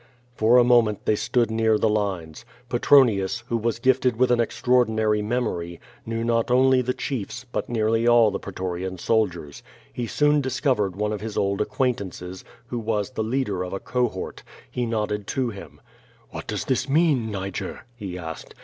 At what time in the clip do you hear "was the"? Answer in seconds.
12.79-13.21